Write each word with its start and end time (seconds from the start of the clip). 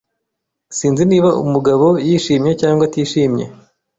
Sinzi 0.77 1.03
niba 1.09 1.29
Mugabo 1.53 1.87
yishimye 2.07 2.51
cyangwa 2.61 2.83
atishimye. 2.89 3.45